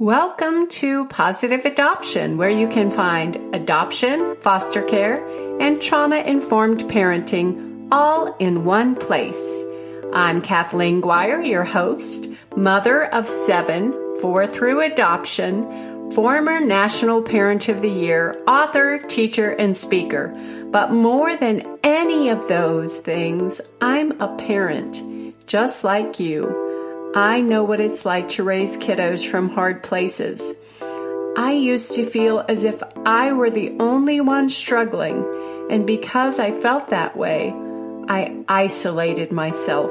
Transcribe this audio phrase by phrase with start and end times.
[0.00, 5.22] Welcome to Positive Adoption, where you can find adoption, foster care,
[5.60, 9.62] and trauma informed parenting all in one place.
[10.14, 13.92] I'm Kathleen Guire, your host, mother of seven,
[14.22, 20.28] four through adoption, former National Parent of the Year, author, teacher, and speaker.
[20.70, 25.02] But more than any of those things, I'm a parent,
[25.46, 26.59] just like you.
[27.14, 30.54] I know what it's like to raise kiddos from hard places.
[31.36, 35.26] I used to feel as if I were the only one struggling,
[35.68, 37.52] and because I felt that way,
[38.08, 39.90] I isolated myself.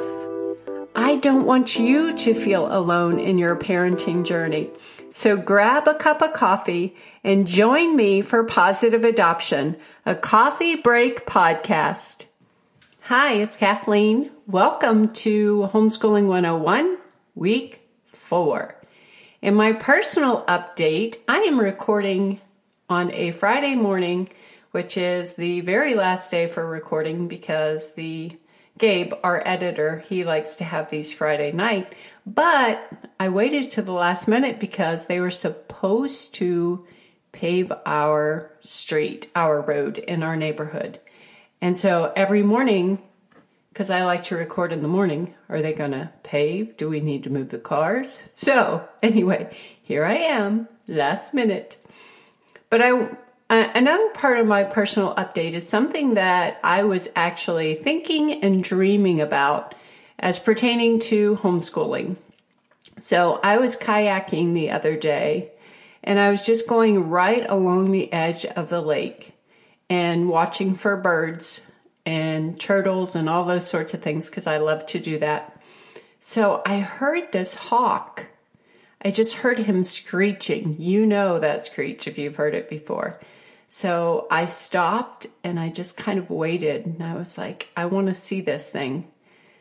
[0.96, 4.70] I don't want you to feel alone in your parenting journey.
[5.10, 11.26] So grab a cup of coffee and join me for Positive Adoption, a coffee break
[11.26, 12.28] podcast.
[13.04, 14.30] Hi, it's Kathleen.
[14.48, 16.98] Welcome to Homeschooling 101
[17.40, 18.76] week four.
[19.42, 22.42] In my personal update, I am recording
[22.90, 24.28] on a Friday morning,
[24.72, 28.38] which is the very last day for recording because the
[28.78, 31.96] Gabe, our editor, he likes to have these Friday night.
[32.26, 36.86] But I waited to the last minute because they were supposed to
[37.32, 41.00] pave our street, our road in our neighborhood.
[41.62, 43.02] And so every morning
[43.80, 45.34] because I like to record in the morning.
[45.48, 46.76] Are they going to pave?
[46.76, 48.20] Do we need to move the cars?
[48.28, 51.78] So, anyway, here I am, last minute.
[52.70, 53.10] But I,
[53.50, 59.22] another part of my personal update is something that I was actually thinking and dreaming
[59.22, 59.76] about
[60.20, 62.18] as pertaining to homeschooling.
[62.98, 65.52] So, I was kayaking the other day
[66.04, 69.38] and I was just going right along the edge of the lake
[69.90, 71.62] and watching for birds
[72.10, 75.62] and turtles and all those sorts of things because I love to do that.
[76.18, 78.30] So I heard this hawk.
[79.00, 80.78] I just heard him screeching.
[80.80, 83.20] You know that screech if you've heard it before.
[83.68, 88.08] So I stopped and I just kind of waited and I was like, I want
[88.08, 89.08] to see this thing.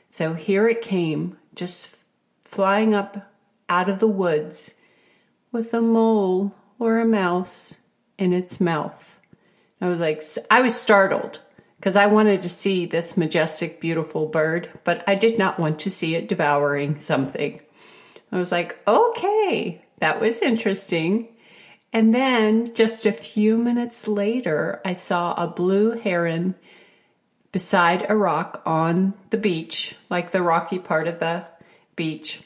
[0.09, 1.99] So here it came, just
[2.45, 3.31] flying up
[3.69, 4.73] out of the woods
[5.53, 7.83] with a mole or a mouse
[8.17, 9.21] in its mouth.
[9.83, 11.41] I was like, I was startled
[11.79, 15.91] because I wanted to see this majestic, beautiful bird, but I did not want to
[15.91, 17.61] see it devouring something.
[18.33, 21.29] I was like, okay, that was interesting.
[21.93, 26.57] And then just a few minutes later, I saw a blue heron
[27.53, 31.47] beside a rock on the beach, like the rocky part of the
[31.97, 32.43] beach.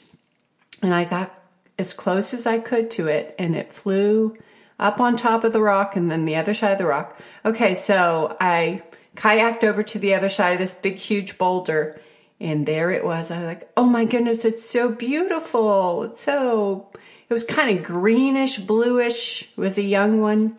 [0.81, 1.33] And I got
[1.77, 4.37] as close as I could to it, and it flew
[4.79, 7.19] up on top of the rock and then the other side of the rock.
[7.43, 8.83] Okay, so I
[9.15, 11.99] kayaked over to the other side of this big, huge boulder.
[12.39, 13.31] And there it was.
[13.31, 16.03] I was like, oh my goodness, it's so beautiful.
[16.03, 16.89] It's so,
[17.29, 19.43] it was kind of greenish, bluish.
[19.43, 20.57] It was a young one.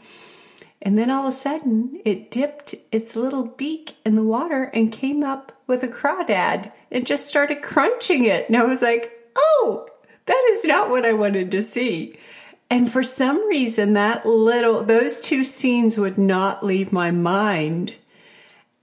[0.80, 4.92] And then all of a sudden, it dipped its little beak in the water and
[4.92, 8.48] came up with a crawdad and just started crunching it.
[8.48, 9.88] And I was like, oh,
[10.26, 12.18] that is not what I wanted to see.
[12.70, 17.94] And for some reason, that little, those two scenes would not leave my mind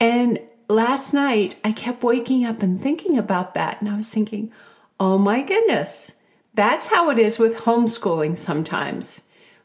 [0.02, 3.80] and last night I kept waking up and thinking about that.
[3.80, 4.52] And I was thinking,
[5.00, 6.22] oh my goodness,
[6.56, 9.22] that's how it is with homeschooling sometimes.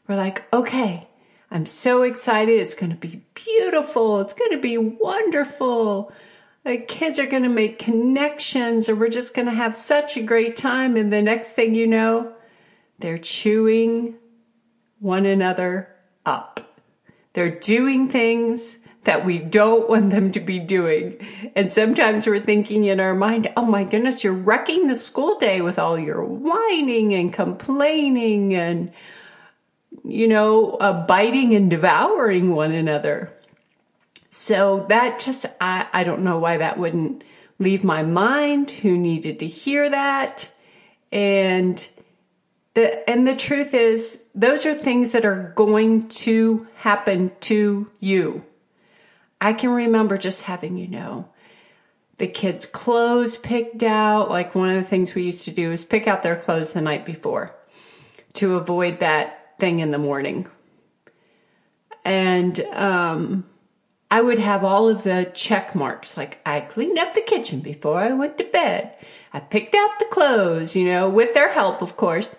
[0.07, 1.07] We're like, okay,
[1.49, 2.59] I'm so excited.
[2.59, 4.21] It's going to be beautiful.
[4.21, 6.13] It's going to be wonderful.
[6.63, 10.21] The kids are going to make connections, or we're just going to have such a
[10.21, 10.95] great time.
[10.97, 12.33] And the next thing you know,
[12.99, 14.15] they're chewing
[14.99, 15.95] one another
[16.25, 16.59] up.
[17.33, 21.17] They're doing things that we don't want them to be doing.
[21.55, 25.61] And sometimes we're thinking in our mind, oh my goodness, you're wrecking the school day
[25.61, 28.91] with all your whining and complaining and,
[30.03, 33.31] you know, uh, biting and devouring one another.
[34.29, 37.23] So that just, I, I don't know why that wouldn't
[37.59, 38.71] leave my mind.
[38.71, 40.51] Who needed to hear that?
[41.13, 41.87] And
[42.73, 48.43] the, and the truth is, those are things that are going to happen to you.
[49.39, 51.29] I can remember just having, you know,
[52.17, 54.29] the kids' clothes picked out.
[54.29, 56.81] Like one of the things we used to do is pick out their clothes the
[56.81, 57.55] night before
[58.33, 60.47] to avoid that thing in the morning.
[62.03, 63.45] And um,
[64.09, 66.17] I would have all of the check marks.
[66.17, 68.93] Like I cleaned up the kitchen before I went to bed.
[69.33, 72.35] I picked out the clothes, you know, with their help, of course.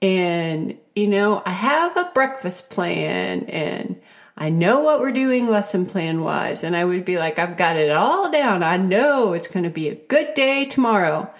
[0.00, 4.00] And, you know, I have a breakfast plan and
[4.36, 6.64] I know what we're doing lesson plan wise.
[6.64, 8.62] And I would be like, I've got it all down.
[8.62, 11.32] I know it's going to be a good day tomorrow.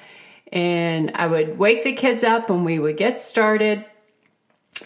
[0.52, 3.84] And I would wake the kids up and we would get started.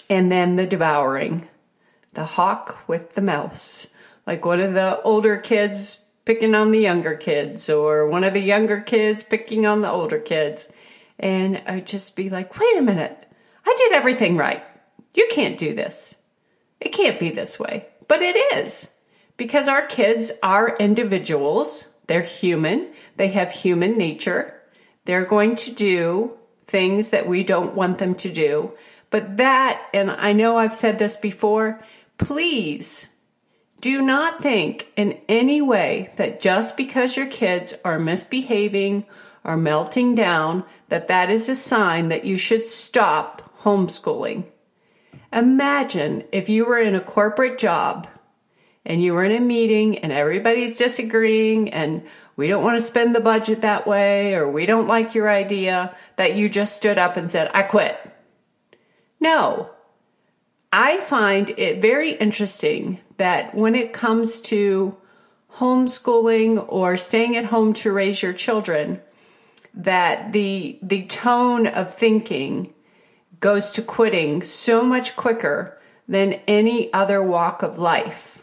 [0.09, 1.49] And then the devouring,
[2.15, 3.89] the hawk with the mouse,
[4.27, 8.41] like one of the older kids picking on the younger kids, or one of the
[8.41, 10.69] younger kids picking on the older kids.
[11.19, 13.27] And I'd just be like, wait a minute,
[13.65, 14.63] I did everything right.
[15.15, 16.23] You can't do this.
[16.81, 17.87] It can't be this way.
[18.09, 18.97] But it is
[19.37, 21.95] because our kids are individuals.
[22.07, 22.93] They're human.
[23.17, 24.61] They have human nature.
[25.05, 26.37] They're going to do
[26.67, 28.73] things that we don't want them to do.
[29.11, 31.81] But that, and I know I've said this before,
[32.19, 33.17] please
[33.81, 39.07] do not think in any way that just because your kids are misbehaving
[39.45, 44.45] or melting down, that that is a sign that you should stop homeschooling.
[45.33, 48.07] Imagine if you were in a corporate job
[48.85, 52.03] and you were in a meeting and everybody's disagreeing and
[52.37, 55.97] we don't want to spend the budget that way or we don't like your idea,
[56.17, 57.99] that you just stood up and said, I quit.
[59.19, 59.71] No.
[60.73, 64.97] I find it very interesting that when it comes to
[65.55, 69.01] homeschooling or staying at home to raise your children,
[69.75, 72.73] that the the tone of thinking
[73.41, 75.79] goes to quitting so much quicker
[76.09, 78.43] than any other walk of life.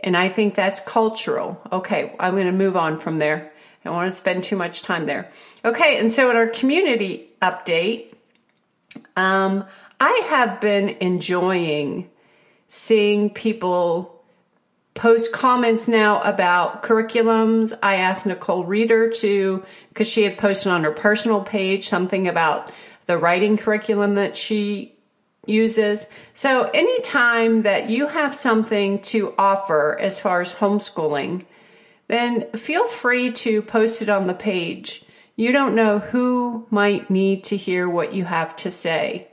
[0.00, 1.60] And I think that's cultural.
[1.72, 3.52] Okay, I'm going to move on from there.
[3.80, 5.28] I don't want to spend too much time there.
[5.64, 8.14] Okay, and so in our community update,
[9.16, 9.64] um,
[10.00, 12.10] I have been enjoying
[12.68, 14.24] seeing people
[14.94, 17.72] post comments now about curriculums.
[17.82, 22.70] I asked Nicole Reeder to, because she had posted on her personal page something about
[23.06, 24.96] the writing curriculum that she
[25.46, 26.08] uses.
[26.32, 31.44] So anytime that you have something to offer as far as homeschooling,
[32.08, 35.04] then feel free to post it on the page.
[35.36, 39.28] You don't know who might need to hear what you have to say.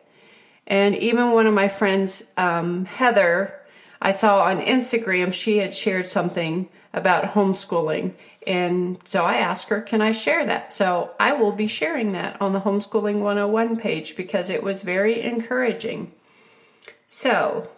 [0.67, 3.59] And even one of my friends, um, Heather,
[4.01, 8.13] I saw on Instagram she had shared something about homeschooling.
[8.45, 10.73] And so I asked her, can I share that?
[10.73, 15.21] So I will be sharing that on the Homeschooling 101 page because it was very
[15.21, 16.11] encouraging.
[17.05, 17.69] So,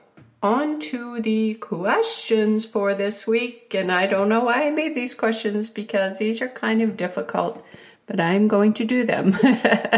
[0.42, 3.74] on to the questions for this week.
[3.74, 7.66] And I don't know why I made these questions because these are kind of difficult,
[8.06, 9.36] but I'm going to do them.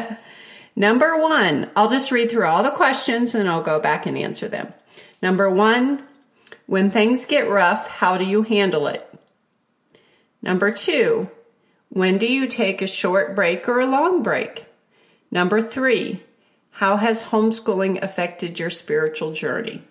[0.76, 4.48] Number one, I'll just read through all the questions and I'll go back and answer
[4.48, 4.74] them.
[5.22, 6.04] Number one,
[6.66, 9.17] when things get rough, how do you handle it?
[10.42, 11.30] Number two,
[11.90, 14.66] when do you take a short break or a long break?
[15.32, 16.24] Number three,
[16.72, 19.84] how has homeschooling affected your spiritual journey?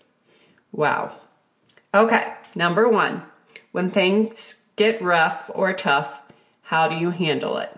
[0.73, 1.17] Wow.
[1.93, 3.23] Okay, number one,
[3.73, 6.23] when things get rough or tough,
[6.63, 7.77] how do you handle it?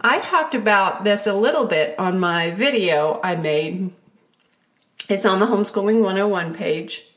[0.00, 3.90] I talked about this a little bit on my video I made.
[5.08, 7.07] It's on the Homeschooling 101 page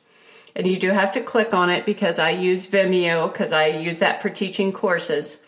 [0.55, 3.99] and you do have to click on it because I use Vimeo because I use
[3.99, 5.45] that for teaching courses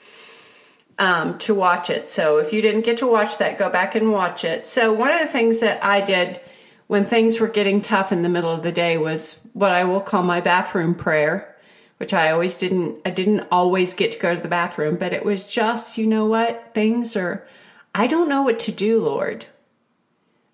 [1.00, 2.10] um, to watch it.
[2.10, 4.68] So if you didn't get to watch that, go back and watch it.
[4.68, 6.40] So one of the things that I did
[6.88, 10.02] when things were getting tough in the middle of the day was what I will
[10.02, 11.56] call my bathroom prayer,
[11.98, 15.26] which I always didn't, I didn't always get to go to the bathroom, but it
[15.26, 17.48] was just, you know what, things are,
[17.96, 19.46] I don't know what to do, Lord,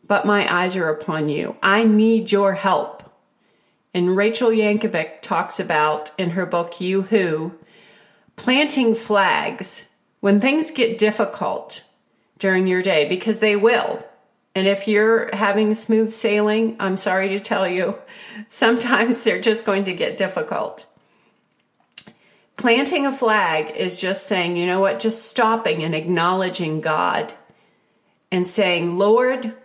[0.07, 1.55] but my eyes are upon you.
[1.61, 2.98] I need your help.
[3.93, 7.53] And Rachel Jankovic talks about in her book You Who
[8.35, 9.91] planting flags
[10.21, 11.83] when things get difficult
[12.37, 14.03] during your day because they will.
[14.55, 17.97] And if you're having smooth sailing, I'm sorry to tell you,
[18.47, 20.85] sometimes they're just going to get difficult.
[22.57, 27.33] Planting a flag is just saying, you know what, just stopping and acknowledging God
[28.31, 29.55] and saying, Lord,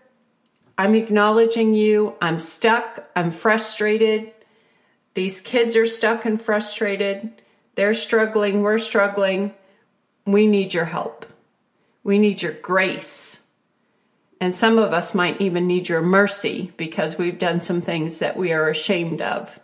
[0.76, 2.14] I'm acknowledging you.
[2.20, 3.08] I'm stuck.
[3.14, 4.32] I'm frustrated.
[5.14, 7.30] These kids are stuck and frustrated.
[7.76, 8.62] They're struggling.
[8.62, 9.54] We're struggling.
[10.26, 11.26] We need your help.
[12.02, 13.48] We need your grace.
[14.40, 18.36] And some of us might even need your mercy because we've done some things that
[18.36, 19.60] we are ashamed of.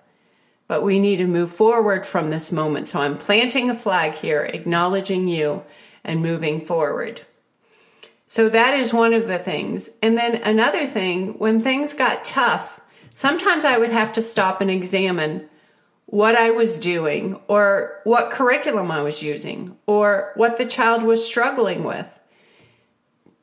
[0.69, 2.87] But we need to move forward from this moment.
[2.87, 5.65] So I'm planting a flag here, acknowledging you
[6.05, 7.23] and moving forward.
[8.31, 9.91] So that is one of the things.
[10.01, 12.79] And then another thing, when things got tough,
[13.13, 15.49] sometimes I would have to stop and examine
[16.07, 21.27] what I was doing or what curriculum I was using or what the child was
[21.27, 22.09] struggling with.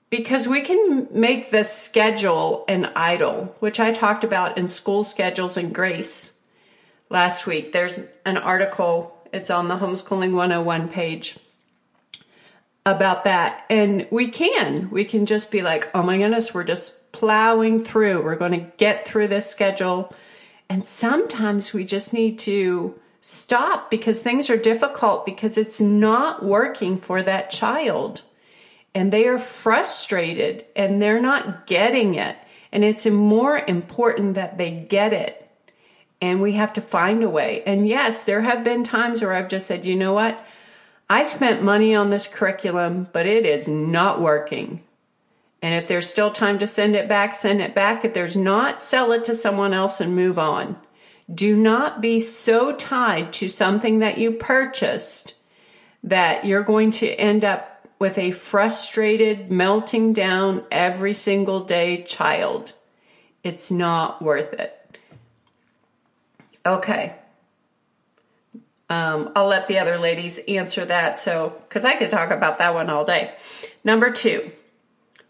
[0.10, 5.58] Because we can make the schedule an idol, which I talked about in school schedules
[5.58, 6.39] and grace
[7.10, 7.74] last week.
[7.74, 11.38] There's an article, it's on the Homeschooling 101 page
[12.88, 13.65] about that.
[13.70, 14.89] And we can.
[14.89, 18.24] We can just be like, oh my goodness, we're just plowing through.
[18.24, 20.13] We're going to get through this schedule.
[20.70, 26.98] And sometimes we just need to stop because things are difficult because it's not working
[26.98, 28.22] for that child.
[28.96, 32.38] And they are frustrated and they're not getting it.
[32.72, 35.44] And it's more important that they get it.
[36.22, 37.63] And we have to find a way.
[37.65, 40.44] And yes, there have been times where I've just said, you know what?
[41.09, 44.83] I spent money on this curriculum, but it is not working.
[45.61, 48.03] And if there's still time to send it back, send it back.
[48.03, 50.77] If there's not, sell it to someone else and move on.
[51.33, 55.33] Do not be so tied to something that you purchased
[56.03, 62.73] that you're going to end up with a frustrated, melting down every single day child.
[63.43, 64.97] It's not worth it.
[66.65, 67.15] Okay.
[68.89, 71.20] Um, I'll let the other ladies answer that.
[71.20, 73.36] So, because I could talk about that one all day.
[73.84, 74.51] Number two,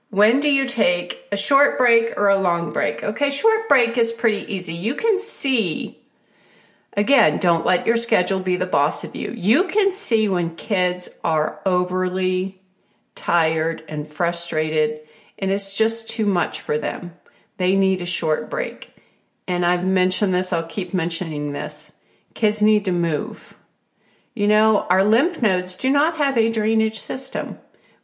[0.10, 3.04] when do you take a short break or a long break?
[3.04, 4.74] Okay, short break is pretty easy.
[4.74, 5.98] You can see,
[6.96, 9.32] again, don't let your schedule be the boss of you.
[9.32, 12.62] You can see when kids are overly
[13.16, 15.02] tired and frustrated
[15.40, 17.14] and it's just too much for them.
[17.58, 18.94] They need a short break.
[19.48, 21.97] And I've mentioned this, I'll keep mentioning this
[22.38, 23.58] kids need to move.
[24.36, 27.58] You know, our lymph nodes do not have a drainage system.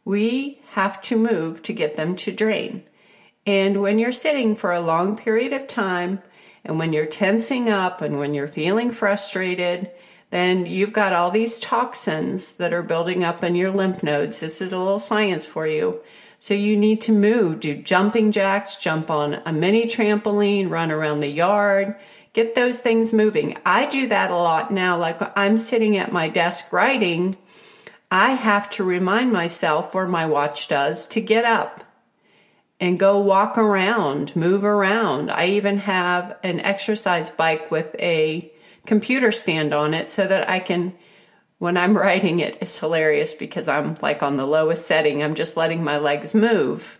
[0.04, 2.82] We have to move to get them to drain.
[3.46, 6.20] And when you're sitting for a long period of time,
[6.64, 9.92] and when you're tensing up and when you're feeling frustrated,
[10.30, 14.40] then you've got all these toxins that are building up in your lymph nodes.
[14.40, 16.00] This is a little science for you.
[16.38, 21.20] So you need to move, do jumping jacks, jump on a mini trampoline, run around
[21.20, 21.94] the yard,
[22.34, 23.56] get those things moving.
[23.64, 24.98] I do that a lot now.
[24.98, 27.34] Like I'm sitting at my desk writing,
[28.10, 31.82] I have to remind myself, or my watch does, to get up
[32.78, 35.30] and go walk around, move around.
[35.30, 38.52] I even have an exercise bike with a
[38.84, 40.94] computer stand on it so that I can,
[41.58, 45.22] when I'm writing it, it's hilarious because I'm like on the lowest setting.
[45.22, 46.98] I'm just letting my legs move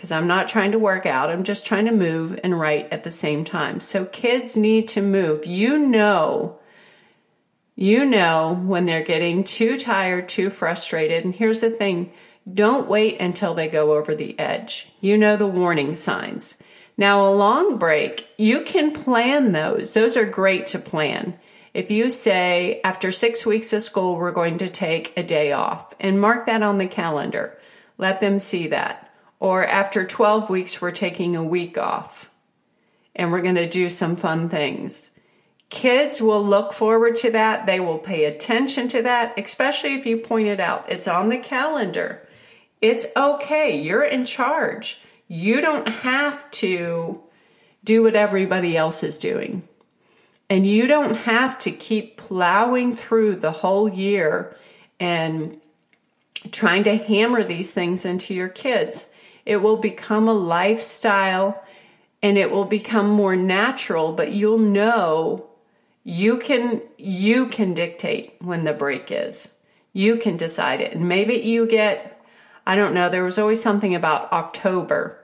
[0.00, 1.28] because I'm not trying to work out.
[1.28, 3.80] I'm just trying to move and write at the same time.
[3.80, 5.46] So kids need to move.
[5.46, 6.58] You know,
[7.76, 11.26] you know when they're getting too tired, too frustrated.
[11.26, 12.14] And here's the thing
[12.50, 14.90] don't wait until they go over the edge.
[15.02, 16.56] You know the warning signs.
[16.96, 19.92] Now, a long break, you can plan those.
[19.92, 21.38] Those are great to plan.
[21.74, 25.92] If you say, after six weeks of school, we're going to take a day off
[26.00, 27.58] and mark that on the calendar,
[27.98, 29.09] let them see that.
[29.40, 32.30] Or after 12 weeks, we're taking a week off
[33.16, 35.10] and we're going to do some fun things.
[35.70, 37.64] Kids will look forward to that.
[37.64, 40.90] They will pay attention to that, especially if you point it out.
[40.90, 42.26] It's on the calendar.
[42.80, 43.80] It's okay.
[43.80, 45.00] You're in charge.
[45.28, 47.22] You don't have to
[47.84, 49.62] do what everybody else is doing.
[50.48, 54.56] And you don't have to keep plowing through the whole year
[54.98, 55.60] and
[56.50, 59.09] trying to hammer these things into your kids.
[59.46, 61.62] It will become a lifestyle
[62.22, 65.46] and it will become more natural, but you'll know
[66.04, 69.58] you can you can dictate when the break is.
[69.92, 70.94] You can decide it.
[70.94, 72.20] And maybe you get
[72.66, 75.16] I don't know, there was always something about October.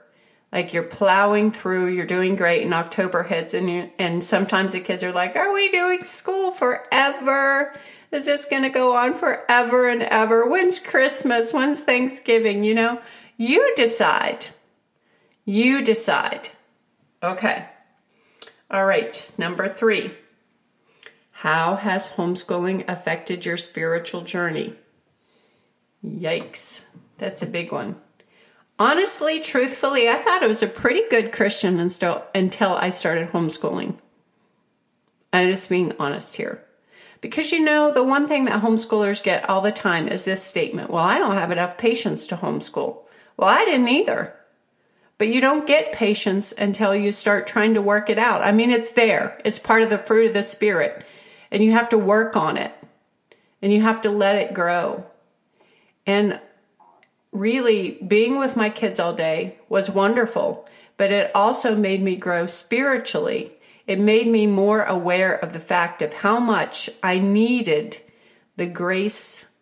[0.51, 4.79] Like you're plowing through, you're doing great and October hits and you and sometimes the
[4.79, 7.75] kids are like, "Are we doing school forever?
[8.11, 10.47] Is this going to go on forever and ever?
[10.47, 11.53] When's Christmas?
[11.53, 13.01] When's Thanksgiving?" You know?
[13.37, 14.47] You decide.
[15.45, 16.49] You decide.
[17.21, 17.65] Okay.
[18.69, 19.31] All right.
[19.37, 20.11] Number three.
[21.31, 24.73] How has homeschooling affected your spiritual journey?
[26.03, 26.81] Yikes.
[27.19, 27.97] That's a big one.
[28.79, 33.97] Honestly, truthfully, I thought I was a pretty good Christian until I started homeschooling.
[35.31, 36.63] I'm just being honest here.
[37.21, 40.89] Because you know, the one thing that homeschoolers get all the time is this statement
[40.89, 43.06] Well, I don't have enough patience to homeschool.
[43.37, 44.33] Well, I didn't either.
[45.17, 48.43] But you don't get patience until you start trying to work it out.
[48.43, 49.39] I mean, it's there.
[49.45, 51.05] It's part of the fruit of the spirit.
[51.49, 52.73] And you have to work on it.
[53.61, 55.05] And you have to let it grow.
[56.05, 56.39] And
[57.31, 60.67] really, being with my kids all day was wonderful,
[60.97, 63.53] but it also made me grow spiritually.
[63.87, 67.97] It made me more aware of the fact of how much I needed
[68.55, 69.53] the grace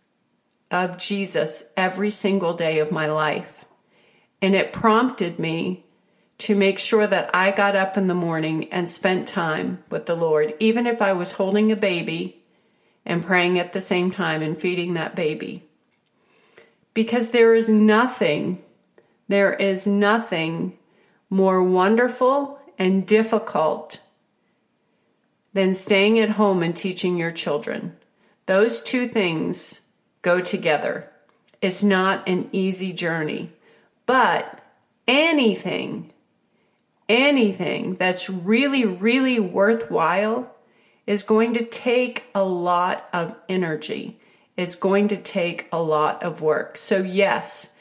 [0.72, 3.65] of Jesus every single day of my life.
[4.46, 5.86] And it prompted me
[6.38, 10.14] to make sure that I got up in the morning and spent time with the
[10.14, 12.44] Lord, even if I was holding a baby
[13.08, 15.64] and praying at the same time and feeding that baby.
[16.94, 18.62] Because there is nothing,
[19.28, 20.78] there is nothing
[21.28, 24.00] more wonderful and difficult
[25.54, 27.98] than staying at home and teaching your children.
[28.46, 29.82] Those two things
[30.22, 31.10] go together.
[31.64, 33.50] It's not an easy journey,
[34.06, 34.60] but
[35.08, 36.12] anything,
[37.08, 40.52] anything that's really, really worthwhile
[41.06, 44.20] is going to take a lot of energy.
[44.58, 46.78] It's going to take a lot of work.
[46.78, 47.78] So, yes,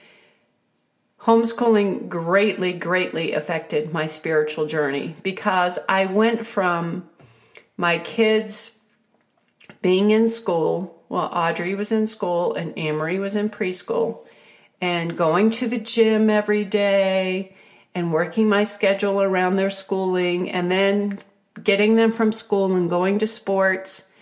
[1.21, 7.09] homeschooling greatly, greatly affected my spiritual journey because I went from
[7.77, 8.79] my kids
[9.81, 11.03] being in school.
[11.09, 14.27] Well, Audrey was in school and Amory was in preschool,
[14.85, 17.57] and going to the gym every day
[17.95, 21.19] and working my schedule around their schooling, and then
[21.63, 24.13] getting them from school and going to sports.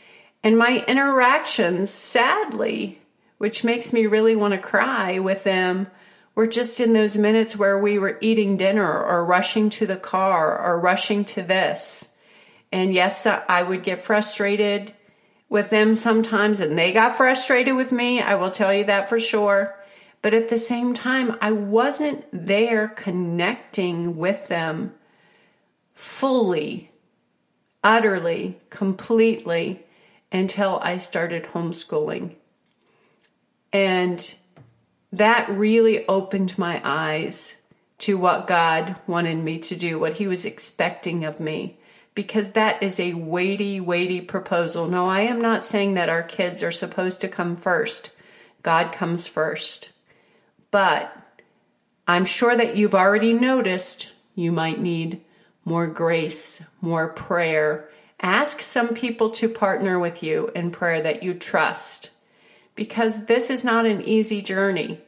[0.44, 3.00] And my interactions, sadly,
[3.38, 5.88] which makes me really want to cry with them,
[6.36, 10.56] were just in those minutes where we were eating dinner or rushing to the car
[10.64, 12.16] or rushing to this.
[12.70, 14.94] And yes, I would get frustrated
[15.48, 18.20] with them sometimes, and they got frustrated with me.
[18.20, 19.76] I will tell you that for sure.
[20.22, 24.94] But at the same time, I wasn't there connecting with them
[25.94, 26.92] fully,
[27.82, 29.84] utterly, completely
[30.30, 32.36] until I started homeschooling.
[33.72, 34.34] And
[35.12, 37.60] that really opened my eyes
[37.98, 41.78] to what God wanted me to do, what He was expecting of me
[42.14, 44.86] because that is a weighty, weighty proposal.
[44.86, 48.10] No, I am not saying that our kids are supposed to come first.
[48.62, 49.90] God comes first.
[50.72, 51.16] But
[52.08, 55.20] I'm sure that you've already noticed you might need
[55.64, 57.88] more grace, more prayer.
[58.20, 62.10] Ask some people to partner with you in prayer that you trust
[62.74, 65.00] because this is not an easy journey.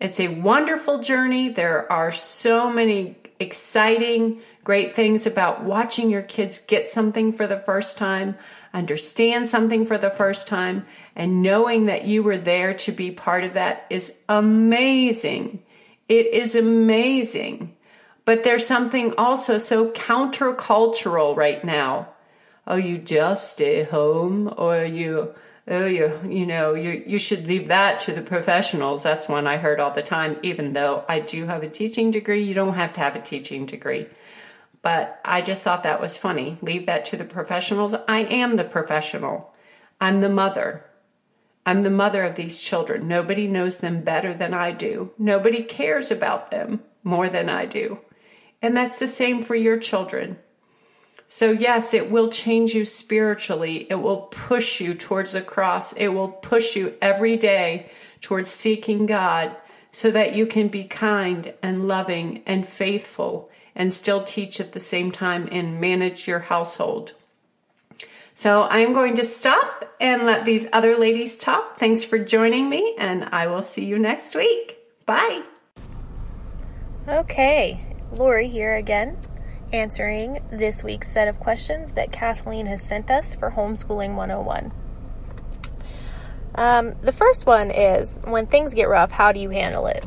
[0.00, 1.48] It's a wonderful journey.
[1.48, 7.60] There are so many exciting, great things about watching your kids get something for the
[7.60, 8.36] first time,
[8.76, 10.86] understand something for the first time,
[11.16, 15.62] and knowing that you were there to be part of that is amazing.
[16.08, 17.74] It is amazing.
[18.26, 22.10] But there's something also so countercultural right now.
[22.66, 25.34] Oh, you just stay home, or you
[25.68, 29.56] oh you you know you you should leave that to the professionals that's one i
[29.56, 32.92] heard all the time even though i do have a teaching degree you don't have
[32.92, 34.06] to have a teaching degree
[34.82, 36.58] but i just thought that was funny.
[36.62, 37.94] Leave that to the professionals.
[38.06, 39.54] I am the professional.
[40.00, 40.84] I'm the mother.
[41.64, 43.08] I'm the mother of these children.
[43.08, 45.10] Nobody knows them better than i do.
[45.18, 47.98] Nobody cares about them more than i do.
[48.62, 50.38] And that's the same for your children.
[51.28, 53.86] So, yes, it will change you spiritually.
[53.90, 55.92] It will push you towards the cross.
[55.94, 59.56] It will push you every day towards seeking God
[59.90, 64.80] so that you can be kind and loving and faithful and still teach at the
[64.80, 67.12] same time and manage your household.
[68.34, 71.78] So, I'm going to stop and let these other ladies talk.
[71.78, 74.78] Thanks for joining me, and I will see you next week.
[75.06, 75.42] Bye.
[77.08, 79.16] Okay, Lori here again
[79.72, 84.72] answering this week's set of questions that Kathleen has sent us for Homeschooling 101.
[86.54, 90.06] Um, the first one is When things get rough, how do you handle it?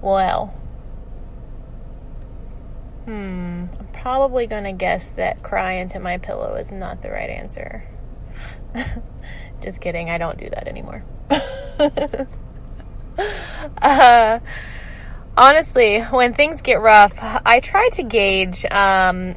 [0.00, 0.54] Well,
[3.04, 7.30] hmm, I'm probably going to guess that cry into my pillow is not the right
[7.30, 7.84] answer.
[9.60, 11.04] Just kidding, I don't do that anymore.
[13.82, 14.40] uh,
[15.36, 19.36] honestly, when things get rough, I try to gauge um,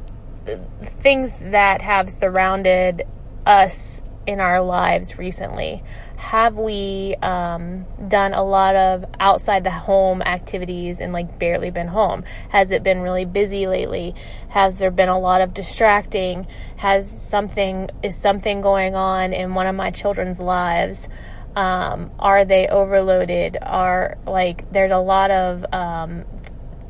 [0.82, 3.06] things that have surrounded
[3.44, 5.82] us in our lives recently.
[6.16, 11.88] Have we um, done a lot of outside the home activities and like barely been
[11.88, 12.24] home?
[12.48, 14.14] Has it been really busy lately?
[14.48, 16.46] Has there been a lot of distracting?
[16.76, 21.08] Has something is something going on in one of my children's lives?
[21.54, 23.58] Um, are they overloaded?
[23.60, 26.24] Are like there's a lot of um,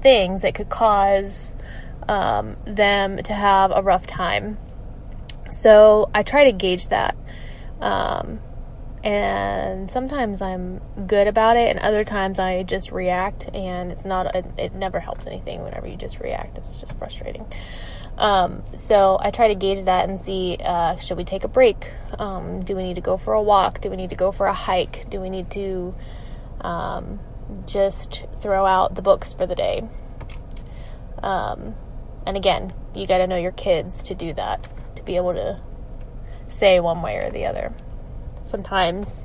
[0.03, 1.57] things that could cause
[2.09, 4.59] um, them to have a rough time.
[5.51, 7.17] So I try to gauge that.
[7.81, 8.41] Um,
[9.07, 14.35] and sometimes I'm good about it, and other times I just react, and it's not,
[14.35, 16.59] it, it never helps anything whenever you just react.
[16.59, 17.47] It's just frustrating.
[18.19, 21.93] Um, so I try to gauge that and see uh, should we take a break?
[22.19, 23.81] Um, do we need to go for a walk?
[23.81, 25.09] Do we need to go for a hike?
[25.09, 25.95] Do we need to
[26.63, 27.21] um,
[27.65, 29.89] just throw out the books for the day?
[31.23, 31.77] Um,
[32.27, 35.61] and again, you got to know your kids to do that, to be able to
[36.49, 37.73] say one way or the other.
[38.47, 39.25] Sometimes,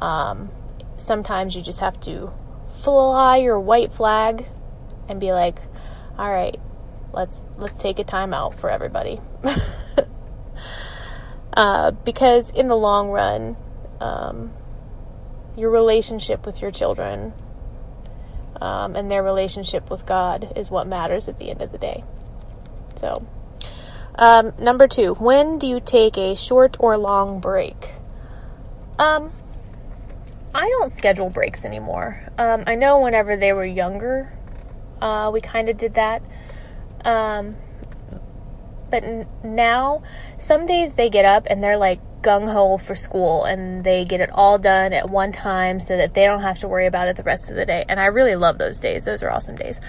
[0.00, 0.50] um,
[0.96, 2.32] sometimes you just have to
[2.76, 4.46] fly your white flag
[5.08, 5.58] and be like,
[6.18, 6.58] all right,
[7.12, 9.18] let's let's take a time out for everybody.
[11.56, 13.56] uh, because in the long run,
[14.00, 14.52] um,
[15.56, 17.32] your relationship with your children
[18.60, 22.04] um, and their relationship with God is what matters at the end of the day.
[22.96, 23.26] So,
[24.16, 27.90] um, number two, when do you take a short or long break?
[28.98, 29.30] Um,
[30.54, 32.20] I don't schedule breaks anymore.
[32.38, 34.32] Um, I know whenever they were younger,
[35.00, 36.22] uh, we kind of did that.
[37.04, 37.56] Um,
[38.90, 40.04] but n- now,
[40.38, 44.20] some days they get up and they're like gung ho for school and they get
[44.20, 47.16] it all done at one time so that they don't have to worry about it
[47.16, 47.84] the rest of the day.
[47.88, 49.04] And I really love those days.
[49.04, 49.80] Those are awesome days.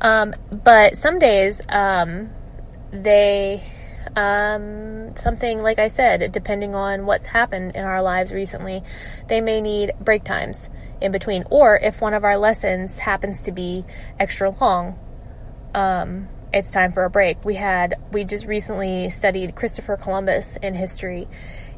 [0.00, 2.30] Um, but some days, um,
[2.90, 3.62] they
[4.16, 8.82] um, something like I said, depending on what's happened in our lives recently,
[9.28, 10.68] they may need break times
[11.00, 11.44] in between.
[11.50, 13.84] Or if one of our lessons happens to be
[14.18, 14.98] extra long,
[15.74, 17.44] um, it's time for a break.
[17.44, 21.28] We had we just recently studied Christopher Columbus in history,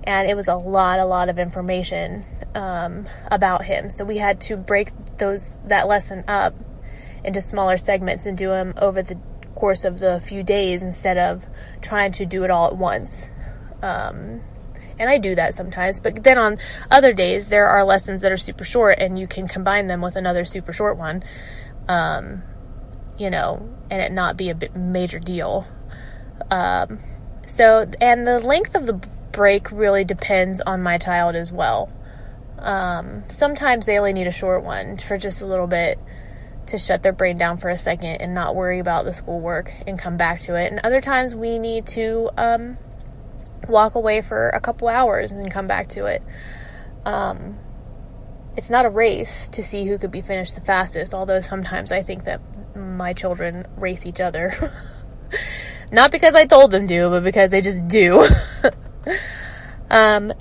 [0.05, 3.91] and it was a lot, a lot of information um, about him.
[3.91, 6.55] So we had to break those that lesson up
[7.25, 9.19] into smaller segments and do them over the
[9.61, 11.45] course of the few days instead of
[11.83, 13.29] trying to do it all at once.
[13.83, 14.41] Um,
[14.99, 16.59] and I do that sometimes, but then on
[16.91, 20.17] other days, there are lessons that are super short and you can combine them with
[20.17, 21.23] another super short one,
[21.89, 22.43] um,
[23.19, 25.67] you know, and it not be a major deal.
[26.51, 26.99] Um,
[27.47, 28.95] so, and the length of the
[29.33, 31.93] break really depends on my child as well.
[32.59, 35.99] Um, sometimes they only need a short one for just a little bit
[36.67, 39.99] to shut their brain down for a second and not worry about the schoolwork and
[39.99, 40.71] come back to it.
[40.71, 42.77] And other times we need to um,
[43.69, 46.23] walk away for a couple hours and come back to it.
[47.05, 47.59] Um,
[48.57, 52.03] it's not a race to see who could be finished the fastest, although sometimes I
[52.03, 52.41] think that
[52.77, 54.53] my children race each other.
[55.93, 58.27] not because I told them to, but because they just do.
[59.91, 60.33] um,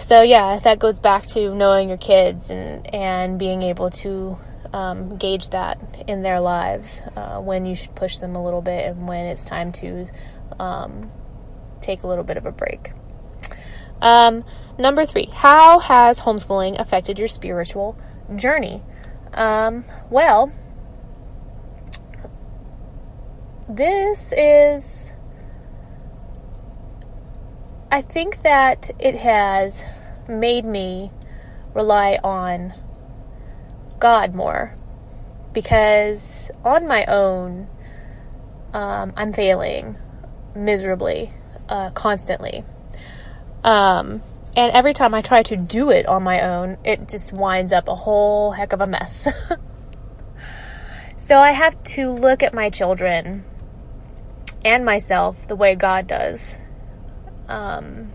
[0.00, 4.38] so yeah, that goes back to knowing your kids and and being able to
[4.72, 8.86] um, gauge that in their lives uh, when you should push them a little bit
[8.86, 10.06] and when it's time to
[10.58, 11.10] um,
[11.80, 12.92] take a little bit of a break.
[14.00, 14.44] Um,
[14.78, 17.98] number three, how has homeschooling affected your spiritual
[18.36, 18.82] journey?
[19.32, 20.52] Um, well,
[23.68, 25.12] this is,
[27.90, 29.82] I think that it has
[30.28, 31.10] made me
[31.74, 32.72] rely on
[33.98, 34.74] God more
[35.52, 37.68] because on my own,
[38.72, 39.96] um, I'm failing
[40.54, 41.32] miserably,
[41.68, 42.64] uh, constantly.
[43.64, 44.22] Um,
[44.56, 47.88] and every time I try to do it on my own, it just winds up
[47.88, 49.26] a whole heck of a mess.
[51.16, 53.44] so I have to look at my children
[54.64, 56.56] and myself the way God does.
[57.48, 58.12] Um,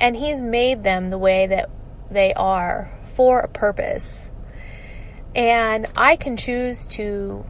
[0.00, 1.70] and He's made them the way that
[2.10, 4.30] they are for a purpose.
[5.34, 7.44] And I can choose to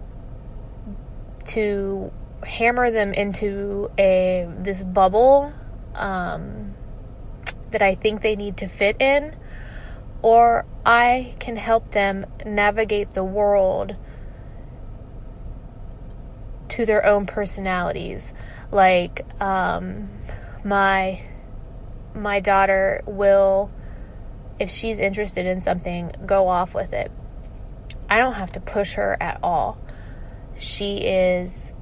[1.49, 2.11] to
[2.43, 5.53] hammer them into a this bubble
[5.95, 6.75] um,
[7.71, 9.37] that I think they need to fit in,
[10.23, 13.95] or I can help them navigate the world
[16.71, 18.33] to their own personalities.
[18.73, 20.09] Like um,
[20.65, 21.23] my
[22.15, 23.71] my daughter will
[24.59, 27.11] if she's interested in something, go off with it.
[28.09, 29.79] I don't have to push her at all.
[30.57, 31.73] She is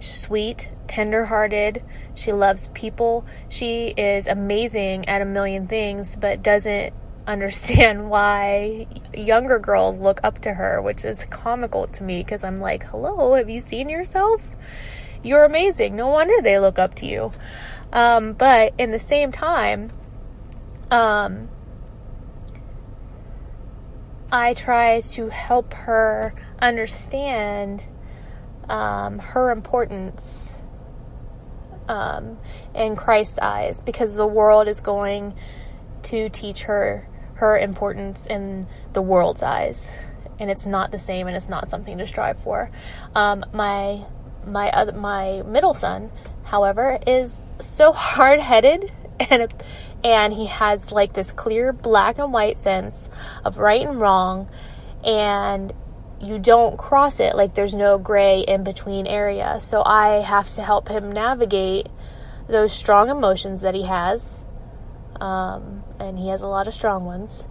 [0.00, 1.82] sweet, tender-hearted.
[2.14, 3.26] She loves people.
[3.48, 6.92] She is amazing at a million things, but doesn't
[7.26, 12.60] understand why younger girls look up to her, which is comical to me because I'm
[12.60, 14.42] like, hello, have you seen yourself?
[15.22, 15.96] You're amazing.
[15.96, 17.32] No wonder they look up to you.
[17.92, 19.90] Um, but in the same time,
[20.90, 21.48] um,
[24.32, 27.84] I try to help her understand
[28.68, 30.48] um, her importance
[31.88, 32.38] um,
[32.74, 35.34] in Christ's eyes because the world is going
[36.04, 39.88] to teach her her importance in the world's eyes.
[40.38, 42.70] And it's not the same and it's not something to strive for.
[43.14, 44.04] Um, my
[44.46, 46.10] my other my middle son
[46.44, 48.92] however is so hard-headed
[49.30, 49.52] and
[50.04, 53.08] and he has like this clear black and white sense
[53.44, 54.48] of right and wrong
[55.02, 55.72] and
[56.20, 57.34] you don't cross it.
[57.34, 61.88] Like there's no gray in between area so i have to help him navigate
[62.48, 64.44] those strong emotions that he has
[65.20, 67.46] um, and he has a lot of strong ones.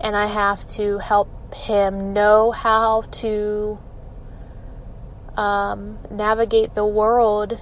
[0.00, 3.78] And I have to help him know how to
[5.36, 7.60] um, navigate the world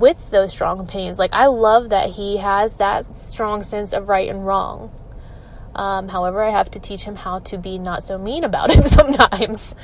[0.00, 1.18] with those strong opinions.
[1.18, 4.90] Like, I love that he has that strong sense of right and wrong.
[5.74, 8.84] Um, however, I have to teach him how to be not so mean about it
[8.84, 9.74] sometimes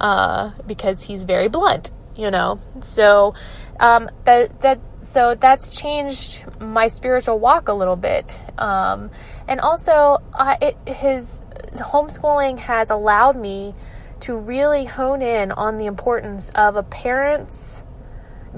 [0.00, 2.58] uh, because he's very blunt, you know.
[2.82, 3.34] So
[3.78, 9.10] um, that that so that's changed my spiritual walk a little bit, um,
[9.46, 11.40] and also uh, it his
[11.74, 13.74] homeschooling has allowed me
[14.20, 17.84] to really hone in on the importance of a parent's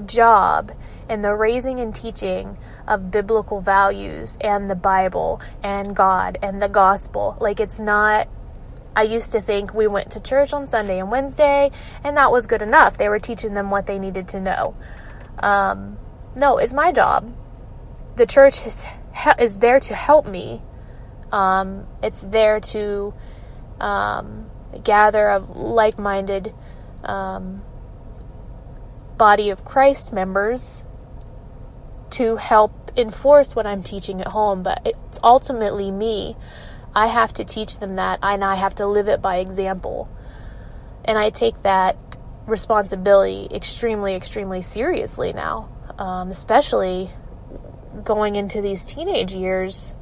[0.05, 0.71] job
[1.09, 6.69] in the raising and teaching of biblical values and the Bible and God and the
[6.69, 7.37] gospel.
[7.39, 8.27] Like it's not
[8.95, 11.71] I used to think we went to church on Sunday and Wednesday
[12.03, 12.97] and that was good enough.
[12.97, 14.75] They were teaching them what they needed to know.
[15.39, 15.97] Um,
[16.35, 17.33] no, it's my job.
[18.15, 18.83] The church is,
[19.39, 20.61] is there to help me.
[21.31, 23.13] Um, it's there to
[23.79, 24.49] um,
[24.83, 26.53] gather a like minded
[27.03, 27.63] um,
[29.17, 30.83] body of Christ members
[32.13, 36.35] to help enforce what I'm teaching at home, but it's ultimately me.
[36.95, 40.09] I have to teach them that, and I have to live it by example.
[41.05, 41.97] And I take that
[42.45, 47.09] responsibility extremely, extremely seriously now, um, especially
[48.03, 49.95] going into these teenage years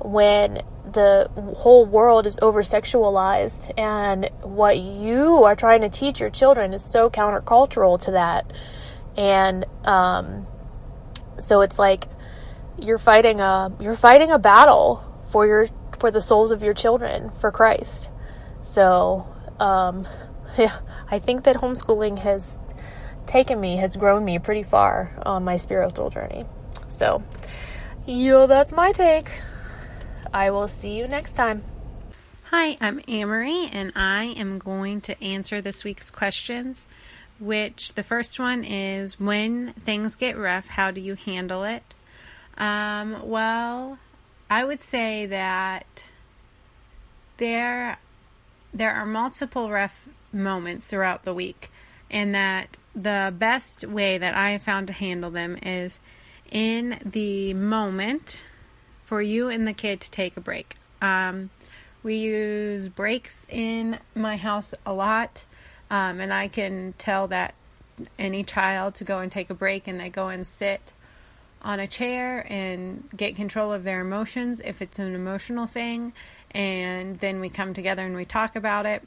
[0.00, 6.30] when the whole world is over sexualized and what you are trying to teach your
[6.30, 8.52] children is so countercultural to that.
[9.16, 10.46] And um,
[11.38, 12.06] so it's like
[12.80, 15.68] you're fighting a you're fighting a battle for your
[15.98, 18.08] for the souls of your children for Christ.
[18.62, 19.26] So
[19.60, 20.06] um,
[20.58, 20.78] yeah,
[21.10, 22.58] I think that homeschooling has
[23.26, 26.44] taken me has grown me pretty far on my spiritual journey.
[26.88, 27.22] So,
[28.06, 29.30] yeah, that's my take.
[30.32, 31.62] I will see you next time.
[32.44, 36.86] Hi, I'm Amory, and I am going to answer this week's questions
[37.44, 41.82] which the first one is when things get rough, how do you handle it?
[42.56, 43.98] Um, well,
[44.48, 46.04] I would say that
[47.36, 47.98] there
[48.72, 51.70] there are multiple rough moments throughout the week,
[52.10, 56.00] and that the best way that I have found to handle them is
[56.50, 58.42] in the moment
[59.04, 60.76] for you and the kid to take a break.
[61.00, 61.50] Um,
[62.02, 65.46] we use breaks in my house a lot.
[65.94, 67.54] Um, and I can tell that
[68.18, 70.92] any child to go and take a break and they go and sit
[71.62, 76.12] on a chair and get control of their emotions if it's an emotional thing.
[76.50, 79.06] And then we come together and we talk about it.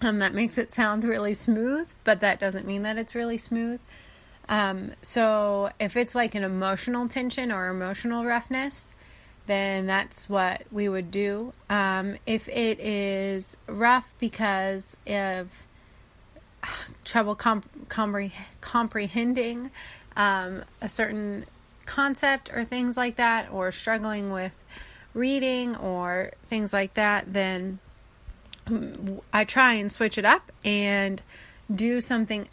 [0.00, 3.80] Um, that makes it sound really smooth, but that doesn't mean that it's really smooth.
[4.48, 8.94] Um, so if it's like an emotional tension or emotional roughness,
[9.48, 11.52] then that's what we would do.
[11.68, 15.64] Um, if it is rough because of
[17.04, 19.70] trouble comp- compre- comprehending
[20.16, 21.46] um, a certain
[21.86, 24.54] concept or things like that, or struggling with
[25.14, 27.78] reading or things like that, then
[29.32, 31.20] I try and switch it up and
[31.74, 32.48] do something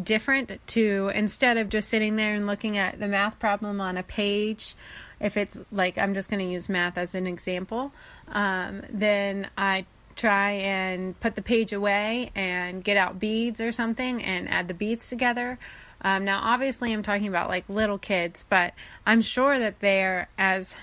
[0.00, 4.02] different to instead of just sitting there and looking at the math problem on a
[4.02, 4.76] page
[5.22, 7.92] if it's like I'm just going to use math as an example,
[8.28, 9.86] um, then I
[10.16, 14.74] try and put the page away and get out beads or something and add the
[14.74, 15.58] beads together.
[16.02, 18.74] Um, now, obviously, I'm talking about like little kids, but
[19.06, 20.74] I'm sure that there, as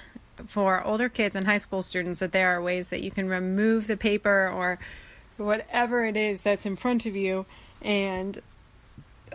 [0.47, 3.87] for older kids and high school students, that there are ways that you can remove
[3.87, 4.79] the paper or
[5.37, 7.45] whatever it is that's in front of you
[7.81, 8.41] and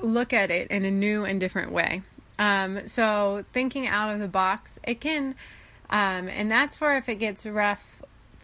[0.02, 2.02] look at it in a new and different way.
[2.38, 5.34] Um, so thinking out of the box, it can,
[5.90, 7.93] um, and that's for if it gets rough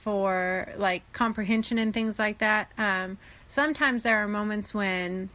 [0.00, 2.70] for like comprehension and things like that.
[2.78, 5.28] Um, sometimes there are moments when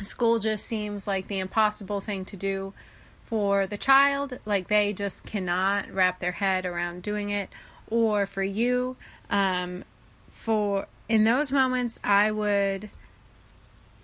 [0.00, 2.72] school just seems like the impossible thing to do
[3.26, 7.50] for the child, like they just cannot wrap their head around doing it,
[7.90, 8.96] or for you,
[9.28, 9.84] um,
[10.30, 12.90] for in those moments, I would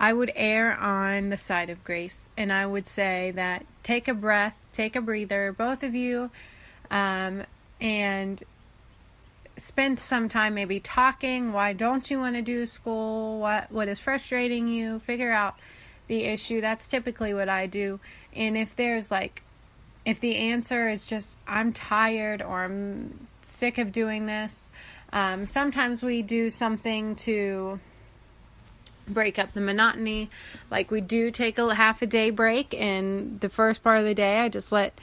[0.00, 2.28] I would err on the side of grace.
[2.36, 6.30] And I would say that take a breath, take a breather, both of you,
[6.90, 7.44] um,
[7.80, 8.42] and
[9.56, 11.52] spend some time maybe talking.
[11.52, 13.38] Why don't you want to do school?
[13.40, 15.00] What what is frustrating you?
[15.00, 15.56] Figure out
[16.06, 16.60] the issue.
[16.60, 18.00] That's typically what I do.
[18.34, 19.42] And if there's like
[20.04, 24.68] if the answer is just I'm tired or I'm sick of doing this,
[25.12, 27.80] um, sometimes we do something to
[29.06, 30.30] break up the monotony.
[30.70, 34.14] Like we do take a half a day break, and the first part of the
[34.14, 34.98] day, I just let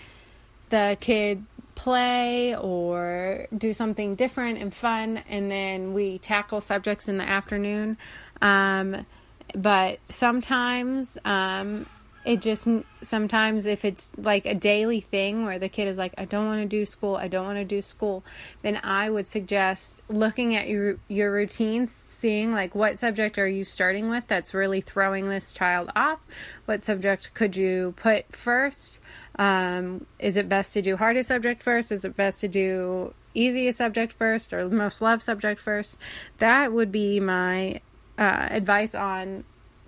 [0.70, 1.46] the kid
[1.82, 7.98] play or do something different and fun, and then we tackle subjects in the afternoon.
[8.40, 9.08] Um,
[9.56, 11.88] but sometimes um,
[12.24, 12.68] it just
[13.02, 16.62] sometimes if it's like a daily thing where the kid is like i don't want
[16.62, 18.24] to do school i don't want to do school
[18.62, 23.64] then i would suggest looking at your your routines seeing like what subject are you
[23.64, 26.20] starting with that's really throwing this child off?
[26.66, 29.00] What subject could you put first?
[29.38, 31.92] Um, is it best to do hardest subject first?
[31.92, 35.98] Is it best to do easiest subject first or most loved subject first?
[36.38, 37.82] That would be my
[38.20, 39.44] uh, advice on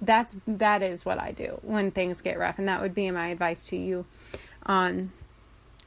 [0.05, 3.27] that's that is what I do when things get rough, and that would be my
[3.27, 4.05] advice to you
[4.65, 5.11] on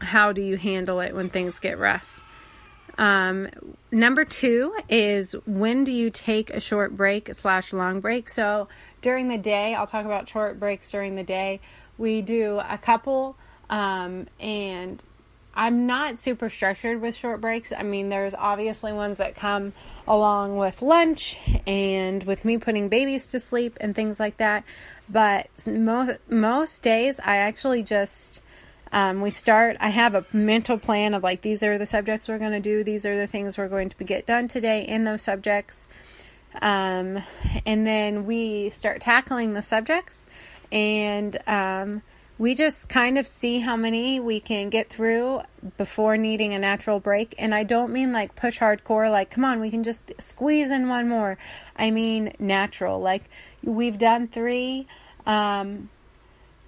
[0.00, 2.20] how do you handle it when things get rough.
[2.98, 3.48] Um,
[3.90, 8.28] number two is when do you take a short break slash long break?
[8.28, 8.68] So
[9.02, 11.60] during the day, I'll talk about short breaks during the day.
[11.98, 13.36] We do a couple,
[13.68, 15.02] um, and
[15.56, 17.72] I'm not super structured with short breaks.
[17.72, 19.72] I mean, there's obviously ones that come
[20.06, 24.64] along with lunch and with me putting babies to sleep and things like that.
[25.08, 28.42] But most most days, I actually just
[28.92, 29.78] um, we start.
[29.80, 32.84] I have a mental plan of like these are the subjects we're going to do.
[32.84, 35.86] These are the things we're going to get done today in those subjects.
[36.60, 37.22] Um,
[37.64, 40.26] and then we start tackling the subjects
[40.72, 42.02] and um,
[42.38, 45.40] we just kind of see how many we can get through
[45.78, 47.34] before needing a natural break.
[47.38, 50.88] And I don't mean like push hardcore, like, come on, we can just squeeze in
[50.88, 51.38] one more.
[51.76, 53.00] I mean natural.
[53.00, 53.24] Like,
[53.62, 54.86] we've done three.
[55.24, 55.88] Um,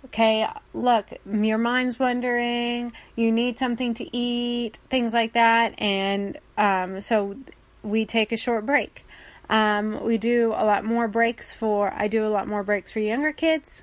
[0.07, 5.75] okay, look, your mind's wondering, you need something to eat, things like that.
[5.79, 7.37] And um, so
[7.83, 9.05] we take a short break.
[9.51, 13.01] Um, we do a lot more breaks for, I do a lot more breaks for
[13.01, 13.83] younger kids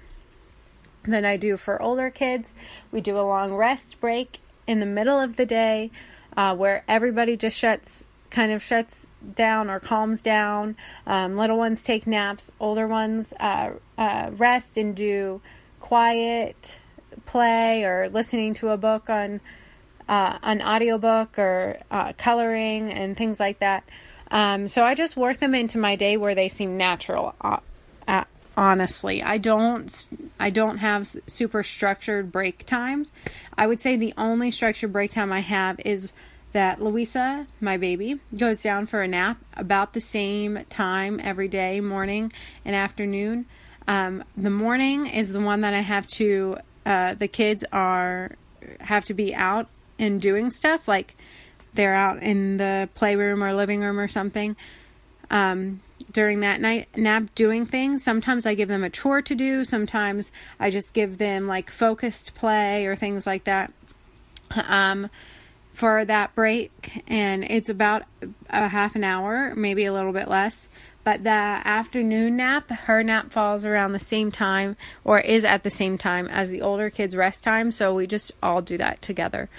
[1.11, 2.53] than I do for older kids.
[2.91, 5.91] We do a long rest break in the middle of the day
[6.35, 10.75] uh, where everybody just shuts, kind of shuts down or calms down.
[11.07, 15.41] Um, little ones take naps, older ones uh, uh, rest and do
[15.79, 16.77] quiet
[17.25, 19.39] play or listening to a book on
[20.07, 23.83] uh, an audiobook or uh, coloring and things like that.
[24.31, 27.35] Um, so I just work them into my day where they seem natural.
[28.57, 33.11] Honestly i don't i don't have super structured break times.
[33.57, 36.13] I would say the only structured break time i have is
[36.53, 41.81] that louisa my baby goes down for a nap about the same time every day
[41.81, 42.31] morning
[42.63, 43.45] and afternoon.
[43.87, 48.35] Um, the morning is the one that i have to uh, the kids are
[48.79, 51.15] have to be out and doing stuff like
[51.73, 54.55] they're out in the playroom or living room or something.
[55.29, 55.81] Um,
[56.15, 58.01] during that night nap doing things.
[58.01, 59.65] Sometimes I give them a chore to do.
[59.65, 63.71] Sometimes I just give them like focused play or things like that.
[64.55, 65.09] Um,
[65.73, 68.03] for that break, and it's about
[68.49, 70.69] a half an hour, maybe a little bit less.
[71.03, 75.69] But the afternoon nap, her nap falls around the same time or is at the
[75.69, 77.73] same time as the older kids' rest time.
[77.73, 79.49] So we just all do that together.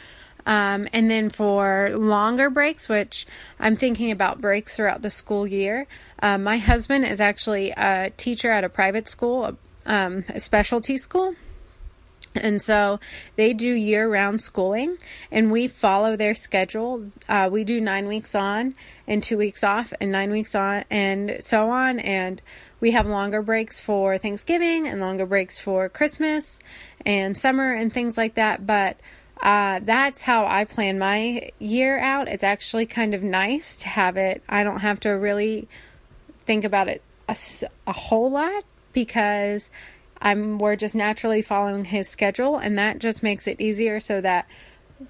[0.46, 3.26] Um, and then for longer breaks, which
[3.58, 5.86] I'm thinking about breaks throughout the school year,
[6.22, 11.34] uh, my husband is actually a teacher at a private school, um, a specialty school.
[12.34, 13.00] And so
[13.36, 14.98] they do year round schooling
[15.30, 17.06] and we follow their schedule.
[17.28, 18.74] Uh, we do nine weeks on
[19.06, 21.98] and two weeks off and nine weeks on and so on.
[21.98, 22.42] And
[22.78, 26.58] we have longer breaks for Thanksgiving and longer breaks for Christmas
[27.04, 28.66] and summer and things like that.
[28.66, 28.98] But
[29.42, 32.28] uh, that's how I plan my year out.
[32.28, 34.42] It's actually kind of nice to have it.
[34.48, 35.68] I don't have to really
[36.44, 37.36] think about it a,
[37.86, 39.70] a whole lot because
[40.20, 44.46] I'm we're just naturally following his schedule, and that just makes it easier so that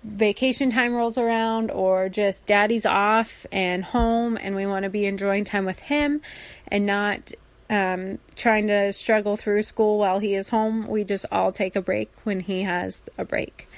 [0.02, 5.06] vacation time rolls around or just daddy's off and home and we want to be
[5.06, 6.20] enjoying time with him
[6.66, 7.30] and not
[7.70, 10.88] um, trying to struggle through school while he is home.
[10.88, 13.68] We just all take a break when he has a break.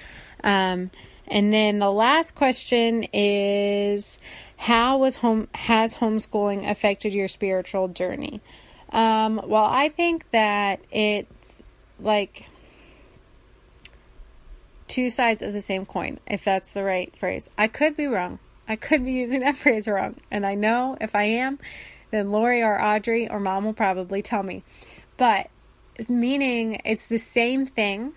[0.43, 0.91] Um,
[1.27, 4.19] and then the last question is
[4.57, 8.41] how was home has homeschooling affected your spiritual journey?
[8.91, 11.61] Um, well, I think that it's
[12.01, 12.47] like
[14.89, 17.51] two sides of the same coin, if that's the right phrase.
[17.59, 18.39] I could be wrong.
[18.67, 20.17] I could be using that phrase wrong.
[20.31, 21.59] And I know if I am,
[22.11, 24.65] then Lori or Audrey or mom will probably tell me.
[25.19, 25.51] But
[26.09, 28.15] meaning it's the same thing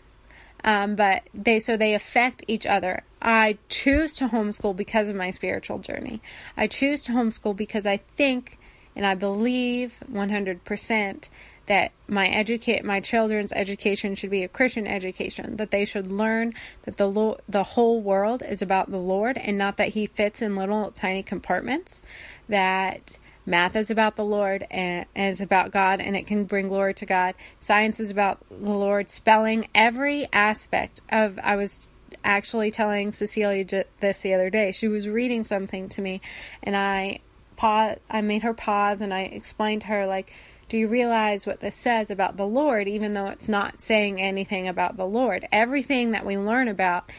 [0.64, 3.04] um, but they so they affect each other.
[3.22, 6.22] I choose to homeschool because of my spiritual journey.
[6.58, 8.58] I choose to homeschool because I think
[8.96, 11.30] and I believe 100%
[11.68, 16.54] that my educate my children's education should be a Christian education, that they should learn
[16.84, 20.42] that the lo- the whole world is about the Lord and not that he fits
[20.42, 22.02] in little tiny compartments,
[22.50, 26.94] that math is about the Lord and, is about God and it can bring glory
[26.96, 27.36] to God.
[27.60, 31.90] Science is about the Lord, spelling every aspect of I was
[32.24, 34.72] actually telling Cecilia this the other day.
[34.72, 36.22] She was reading something to me
[36.64, 37.20] and I
[37.56, 40.34] pause I made her pause and I explained to her like
[40.72, 44.70] do you realize what this says about the Lord, even though it's not saying anything
[44.70, 45.46] about the Lord?
[45.52, 47.12] Everything that we learn about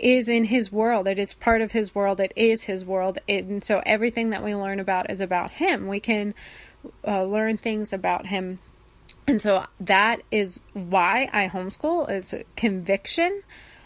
[0.00, 1.06] is in His world.
[1.06, 2.20] It is part of His world.
[2.20, 3.18] It is His world.
[3.28, 5.86] And so everything that we learn about is about Him.
[5.86, 6.34] We can
[7.06, 8.58] uh, learn things about Him.
[9.26, 13.42] And so that is why I homeschool is conviction.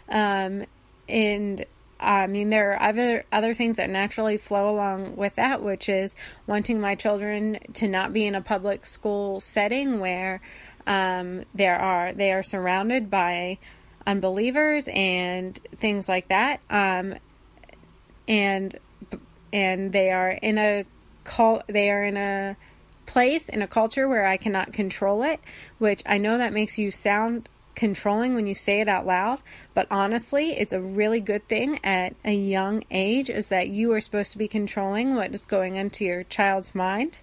[0.09, 0.65] Um,
[1.09, 1.67] and
[2.01, 6.15] I mean, there are other other things that naturally flow along with that, which is
[6.47, 10.41] wanting my children to not be in a public school setting where
[10.87, 13.59] um, there are they are surrounded by
[14.07, 17.15] unbelievers and things like that, um,
[18.29, 18.79] and
[19.53, 20.85] and they are in a
[21.25, 22.57] cult they are in a
[23.07, 25.41] place in a culture where I cannot control it,
[25.79, 29.41] which I know that makes you sound controlling when you say it out loud,
[29.75, 34.01] but honestly, it's a really good thing at a young age is that you are
[34.01, 37.19] supposed to be controlling what is going into your child's mind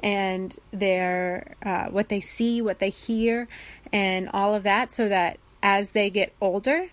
[0.00, 3.48] and their uh, what they see, what they hear,
[3.92, 6.88] and all of that, so that as they get older,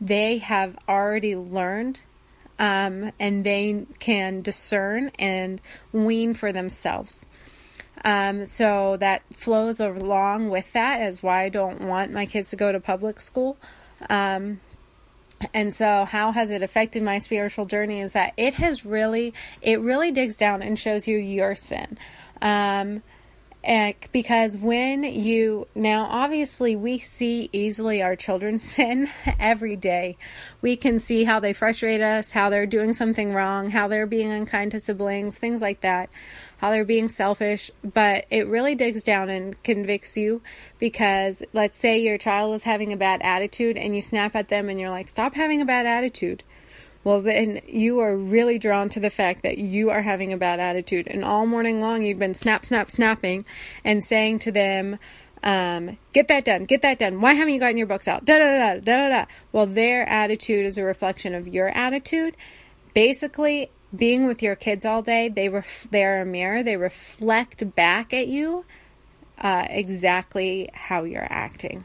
[0.00, 2.00] they have already learned
[2.58, 5.60] um, and they can discern and
[5.92, 7.26] wean for themselves.
[8.04, 12.56] Um, so that flows along with that as why I don't want my kids to
[12.56, 13.56] go to public school.
[14.10, 14.60] Um,
[15.52, 19.80] and so how has it affected my spiritual journey is that it has really it
[19.80, 21.98] really digs down and shows you your sin
[22.40, 23.02] um,
[23.64, 29.08] and because when you now obviously we see easily our children sin
[29.38, 30.16] every day
[30.60, 34.30] we can see how they frustrate us how they're doing something wrong how they're being
[34.30, 36.08] unkind to siblings things like that
[36.62, 40.40] how they're being selfish, but it really digs down and convicts you
[40.78, 44.68] because let's say your child is having a bad attitude and you snap at them
[44.68, 46.44] and you're like, stop having a bad attitude.
[47.04, 50.60] Well, then you are really drawn to the fact that you are having a bad
[50.60, 51.08] attitude.
[51.08, 53.44] And all morning long, you've been snap, snap, snapping
[53.84, 54.98] and saying to them,
[55.42, 57.20] um, get that done, get that done.
[57.20, 58.24] Why haven't you gotten your books out?
[58.24, 59.24] Da da da da da da.
[59.50, 62.36] Well, their attitude is a reflection of your attitude.
[62.94, 66.62] Basically, being with your kids all day, they ref- they're a mirror.
[66.62, 68.64] They reflect back at you
[69.38, 71.84] uh, exactly how you're acting,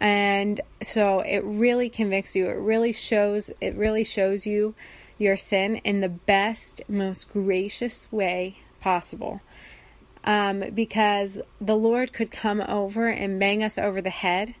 [0.00, 2.48] and so it really convicts you.
[2.48, 3.50] It really shows.
[3.60, 4.74] It really shows you
[5.18, 9.42] your sin in the best, most gracious way possible.
[10.24, 14.54] Um, because the Lord could come over and bang us over the head,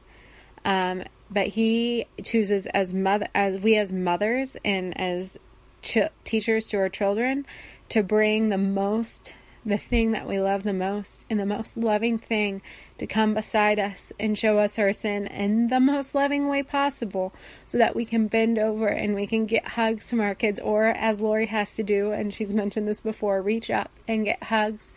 [0.64, 5.38] um, but He chooses as mother, as we as mothers and as
[5.82, 7.46] ch- teachers to our children
[7.90, 9.34] to bring the most
[9.64, 12.62] the thing that we love the most and the most loving thing
[12.98, 17.32] to come beside us and show us our sin in the most loving way possible
[17.66, 20.86] so that we can bend over and we can get hugs from our kids or
[20.86, 24.94] as Lori has to do and she's mentioned this before reach up and get hugs.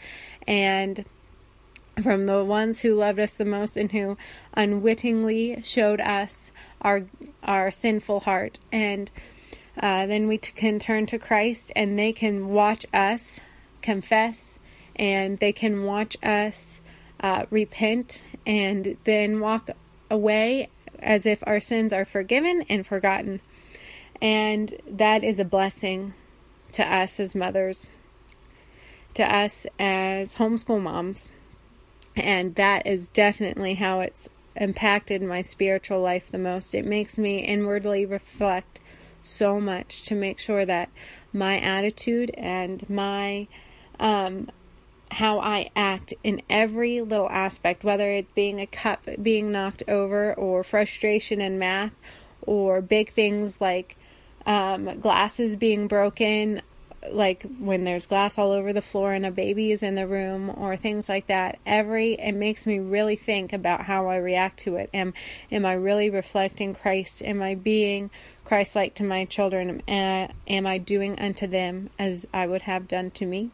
[0.47, 1.05] And
[2.01, 4.17] from the ones who loved us the most and who
[4.53, 6.51] unwittingly showed us
[6.81, 7.03] our
[7.43, 8.59] our sinful heart.
[8.71, 9.11] And
[9.77, 13.41] uh, then we t- can turn to Christ and they can watch us
[13.83, 14.57] confess
[14.95, 16.81] and they can watch us
[17.19, 19.69] uh, repent and then walk
[20.09, 20.69] away
[20.99, 23.41] as if our sins are forgiven and forgotten.
[24.21, 26.13] And that is a blessing
[26.73, 27.87] to us as mothers,
[29.13, 31.29] to us as homeschool moms.
[32.15, 36.73] And that is definitely how it's impacted my spiritual life the most.
[36.73, 38.79] It makes me inwardly reflect
[39.23, 40.89] so much to make sure that
[41.31, 43.47] my attitude and my
[43.99, 44.49] um,
[45.11, 50.33] how I act in every little aspect, whether it being a cup being knocked over,
[50.33, 51.93] or frustration in math,
[52.41, 53.95] or big things like
[54.45, 56.61] um, glasses being broken,
[57.11, 60.49] like when there's glass all over the floor and a baby is in the room,
[60.55, 61.59] or things like that.
[61.65, 64.89] Every it makes me really think about how I react to it.
[64.93, 65.13] Am
[65.51, 67.21] am I really reflecting Christ?
[67.21, 68.09] Am I being
[68.45, 69.81] Christ like to my children?
[69.87, 73.51] Am I doing unto them as I would have done to me?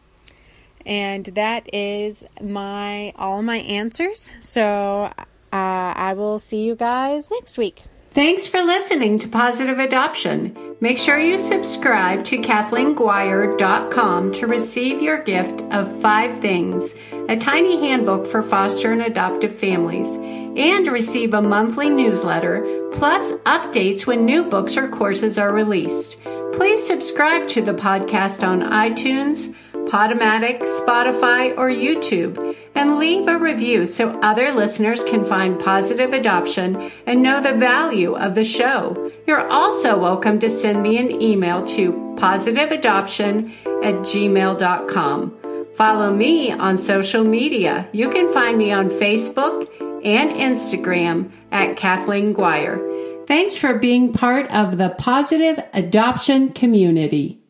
[0.86, 4.30] And that is my all my answers.
[4.40, 5.16] So uh,
[5.52, 7.82] I will see you guys next week.
[8.12, 10.76] Thanks for listening to Positive Adoption.
[10.80, 16.96] Make sure you subscribe to KathleenGuire.com to receive your gift of five things,
[17.28, 24.06] a tiny handbook for foster and adoptive families, and receive a monthly newsletter, plus updates
[24.06, 26.20] when new books or courses are released.
[26.52, 29.54] Please subscribe to the podcast on iTunes,
[29.88, 36.90] Podomatic, Spotify, or YouTube, and leave a review so other listeners can find positive adoption
[37.06, 39.10] and know the value of the show.
[39.26, 43.52] You're also welcome to send me an email to positiveadoption
[43.84, 45.36] at gmail.com.
[45.74, 47.88] Follow me on social media.
[47.92, 49.66] You can find me on Facebook
[50.04, 52.78] and Instagram at Kathleen Guire.
[53.26, 57.38] Thanks for being part of the positive adoption community.